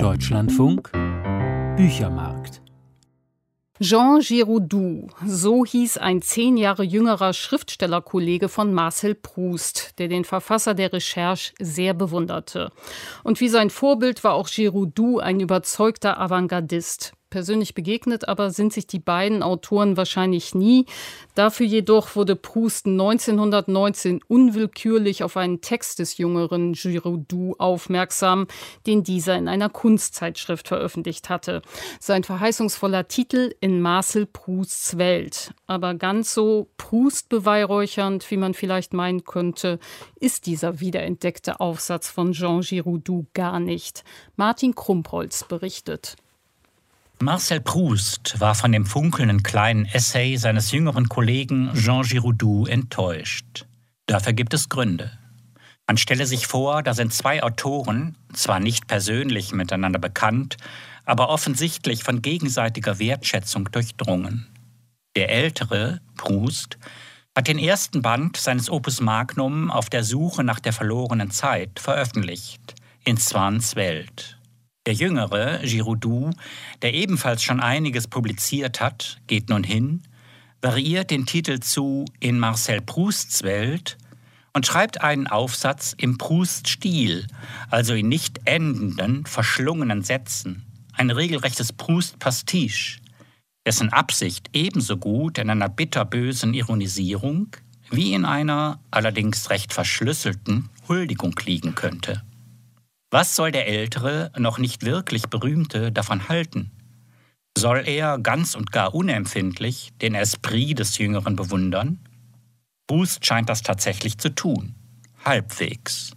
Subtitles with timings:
[0.00, 0.90] Deutschlandfunk
[1.76, 2.62] Büchermarkt
[3.82, 10.72] Jean Giraudoux, so hieß ein zehn Jahre jüngerer Schriftstellerkollege von Marcel Proust, der den Verfasser
[10.72, 12.70] der Recherche sehr bewunderte.
[13.24, 18.86] Und wie sein Vorbild war auch Giraudoux ein überzeugter Avantgardist persönlich begegnet, aber sind sich
[18.86, 20.86] die beiden Autoren wahrscheinlich nie.
[21.34, 28.46] Dafür jedoch wurde Proust 1919 unwillkürlich auf einen Text des jüngeren Giraudoux aufmerksam,
[28.86, 31.62] den dieser in einer Kunstzeitschrift veröffentlicht hatte.
[32.00, 35.54] Sein verheißungsvoller Titel In Marcel Prousts Welt.
[35.66, 39.78] Aber ganz so Proust beweihräuchernd, wie man vielleicht meinen könnte,
[40.16, 44.04] ist dieser wiederentdeckte Aufsatz von Jean Giraudoux gar nicht.
[44.36, 46.16] Martin Krumpholz berichtet.
[47.22, 53.66] Marcel Proust war von dem funkelnden kleinen Essay seines jüngeren Kollegen Jean Giraudoux enttäuscht.
[54.06, 55.12] Dafür gibt es Gründe.
[55.86, 60.56] Man stelle sich vor, da sind zwei Autoren, zwar nicht persönlich miteinander bekannt,
[61.04, 64.46] aber offensichtlich von gegenseitiger Wertschätzung durchdrungen.
[65.14, 66.78] Der ältere, Proust,
[67.36, 72.76] hat den ersten Band seines Opus Magnum auf der Suche nach der verlorenen Zeit veröffentlicht,
[73.04, 74.39] in Swans Welt.
[74.90, 76.30] Der jüngere, Giraudoux,
[76.82, 80.02] der ebenfalls schon einiges publiziert hat, geht nun hin,
[80.62, 83.98] variiert den Titel zu In Marcel Prousts Welt
[84.52, 87.28] und schreibt einen Aufsatz im Proust-Stil,
[87.70, 92.98] also in nicht endenden, verschlungenen Sätzen, ein regelrechtes Proust-Pastiche,
[93.64, 97.54] dessen Absicht ebenso gut in einer bitterbösen Ironisierung
[97.92, 102.24] wie in einer allerdings recht verschlüsselten Huldigung liegen könnte.
[103.10, 106.70] Was soll der Ältere, noch nicht wirklich Berühmte davon halten?
[107.58, 111.98] Soll er ganz und gar unempfindlich den Esprit des Jüngeren bewundern?
[112.86, 114.76] Boost scheint das tatsächlich zu tun.
[115.24, 116.12] Halbwegs.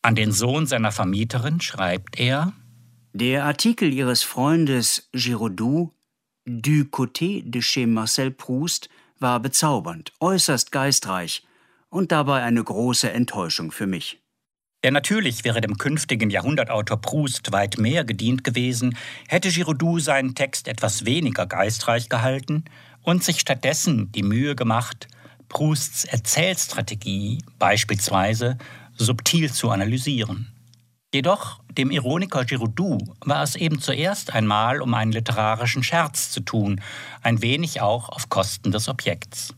[0.00, 2.54] An den Sohn seiner Vermieterin schreibt er:
[3.12, 5.92] Der Artikel Ihres Freundes Giraudoux,
[6.44, 8.88] Du côté de chez Marcel Proust,
[9.20, 11.46] war bezaubernd, äußerst geistreich
[11.88, 14.21] und dabei eine große Enttäuschung für mich.
[14.84, 18.96] Ja, natürlich wäre dem künftigen Jahrhundertautor Proust weit mehr gedient gewesen,
[19.28, 22.64] hätte Giraudoux seinen Text etwas weniger geistreich gehalten
[23.02, 25.06] und sich stattdessen die Mühe gemacht,
[25.48, 28.58] Prousts Erzählstrategie beispielsweise
[28.96, 30.52] subtil zu analysieren.
[31.14, 36.80] Jedoch dem Ironiker Giraudoux war es eben zuerst einmal um einen literarischen Scherz zu tun,
[37.22, 39.54] ein wenig auch auf Kosten des Objekts.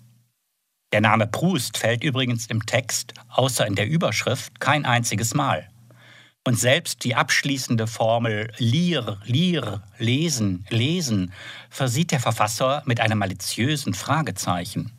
[0.94, 5.68] Der Name Proust fällt übrigens im Text, außer in der Überschrift, kein einziges Mal.
[6.46, 11.32] Und selbst die abschließende Formel lire, lire, lesen, lesen
[11.68, 14.92] versieht der Verfasser mit einem maliziösen Fragezeichen.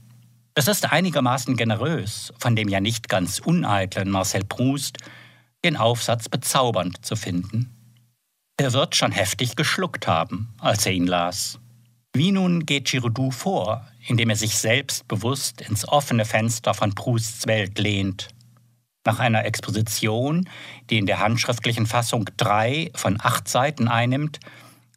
[0.54, 4.98] Es ist einigermaßen generös, von dem ja nicht ganz uneitlen Marcel Proust,
[5.64, 7.74] den Aufsatz bezaubernd zu finden.
[8.58, 11.58] Er wird schon heftig geschluckt haben, als er ihn las.
[12.16, 17.78] Wie nun geht Giraudoux vor, indem er sich selbstbewusst ins offene Fenster von Prousts Welt
[17.78, 18.30] lehnt?
[19.04, 20.48] Nach einer Exposition,
[20.90, 24.40] die in der handschriftlichen Fassung drei von acht Seiten einnimmt,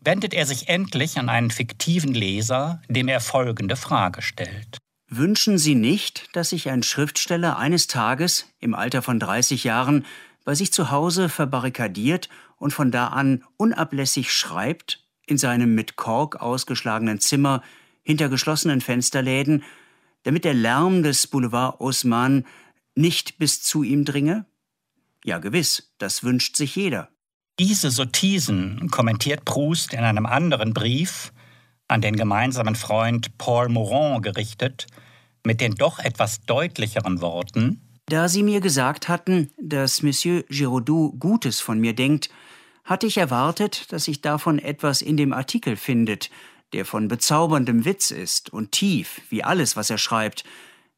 [0.01, 4.79] wendet er sich endlich an einen fiktiven Leser, dem er folgende Frage stellt.
[5.09, 10.07] Wünschen Sie nicht, dass sich ein Schriftsteller eines Tages, im Alter von 30 Jahren,
[10.45, 12.29] bei sich zu Hause verbarrikadiert
[12.59, 17.63] und von da an unablässig schreibt in seinem mit Kork ausgeschlagenen Zimmer
[18.03, 19.63] hinter geschlossenen Fensterläden,
[20.23, 22.47] damit der Lärm des Boulevard Haussmann
[22.95, 24.47] nicht bis zu ihm dringe?
[25.25, 27.09] Ja, gewiss, das wünscht sich jeder.
[27.59, 31.33] Diese Sottisen kommentiert Proust in einem anderen Brief,
[31.89, 34.87] an den gemeinsamen Freund Paul Morand gerichtet,
[35.45, 41.61] mit den doch etwas deutlicheren Worten Da Sie mir gesagt hatten, dass Monsieur Giraudoux Gutes
[41.61, 42.31] von mir denkt,
[42.89, 46.31] hatte ich erwartet, dass sich davon etwas in dem Artikel findet,
[46.73, 50.45] der von bezauberndem Witz ist und tief, wie alles, was er schreibt,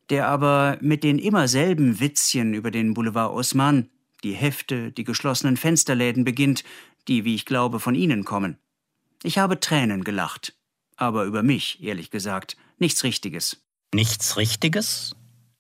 [0.09, 3.89] der aber mit den immer selben Witzchen über den Boulevard Haussmann,
[4.23, 6.63] die Hefte, die geschlossenen Fensterläden beginnt,
[7.09, 8.57] die, wie ich glaube, von Ihnen kommen.
[9.25, 10.55] Ich habe Tränen gelacht,
[10.97, 13.63] aber über mich, ehrlich gesagt, nichts Richtiges.
[13.93, 15.17] Nichts Richtiges?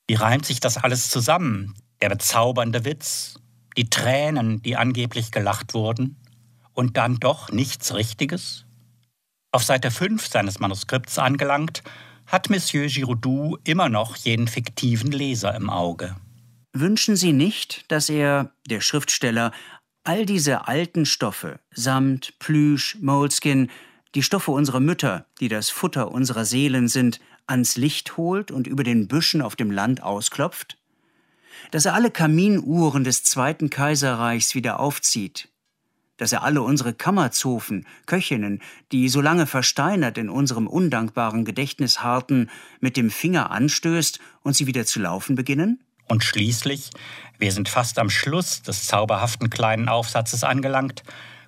[0.06, 1.75] Wie reimt sich das alles zusammen?
[2.00, 3.39] Der bezaubernde Witz,
[3.76, 6.17] die Tränen, die angeblich gelacht wurden,
[6.72, 8.64] und dann doch nichts Richtiges?
[9.52, 11.82] Auf Seite 5 seines Manuskripts angelangt,
[12.26, 16.17] hat Monsieur Giraudoux immer noch jeden fiktiven Leser im Auge.
[16.72, 19.50] Wünschen Sie nicht, dass er, der Schriftsteller,
[20.05, 23.70] all diese alten Stoffe, Samt, Plüsch, Moleskin,
[24.14, 28.84] die Stoffe unserer Mütter, die das Futter unserer Seelen sind, ans Licht holt und über
[28.84, 30.78] den Büschen auf dem Land ausklopft?
[31.70, 35.49] Dass er alle Kaminuhren des Zweiten Kaiserreichs wieder aufzieht,
[36.17, 38.61] dass er alle unsere Kammerzofen, Köchinnen,
[38.93, 42.50] die so lange versteinert in unserem undankbaren Gedächtnis harrten,
[42.81, 45.82] mit dem Finger anstößt und sie wieder zu laufen beginnen?
[46.08, 46.91] Und schließlich,
[47.38, 51.05] wir sind fast am Schluss des zauberhaften kleinen Aufsatzes angelangt,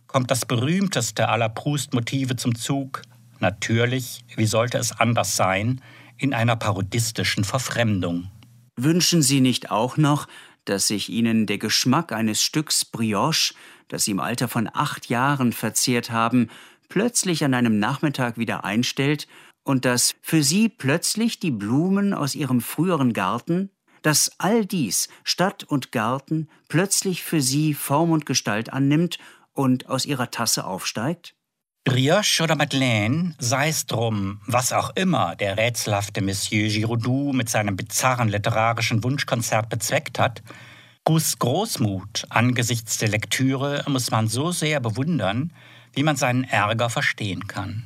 [0.06, 3.02] kommt das berühmteste aller Proust-Motive zum Zug.
[3.40, 5.80] Natürlich, wie sollte es anders sein,
[6.16, 8.30] in einer parodistischen Verfremdung.
[8.76, 10.28] Wünschen Sie nicht auch noch,
[10.64, 13.54] dass sich Ihnen der Geschmack eines Stücks Brioche
[13.92, 16.48] das Sie im Alter von acht Jahren verzehrt haben,
[16.88, 19.28] plötzlich an einem Nachmittag wieder einstellt
[19.64, 23.70] und dass für Sie plötzlich die Blumen aus Ihrem früheren Garten,
[24.00, 29.18] dass all dies, Stadt und Garten, plötzlich für Sie Form und Gestalt annimmt
[29.52, 31.34] und aus Ihrer Tasse aufsteigt?
[31.84, 37.74] Brioche oder Madeleine, sei es drum, was auch immer der rätselhafte Monsieur Giraudoux mit seinem
[37.74, 40.42] bizarren literarischen Wunschkonzert bezweckt hat,
[41.04, 45.52] Gus Großmut angesichts der Lektüre muss man so sehr bewundern,
[45.94, 47.82] wie man seinen Ärger verstehen kann.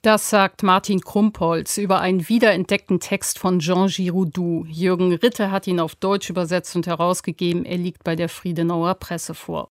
[0.00, 4.64] Das sagt Martin Krumpholz über einen wiederentdeckten Text von Jean Giraudoux.
[4.66, 7.66] Jürgen Ritter hat ihn auf Deutsch übersetzt und herausgegeben.
[7.66, 9.70] Er liegt bei der Friedenauer Presse vor.